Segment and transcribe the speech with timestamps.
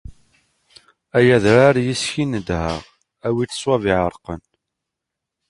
[1.17, 2.83] Ay adrar yis-k i nedheγ,
[3.27, 4.41] awi-d ṣwab iεeṛqen.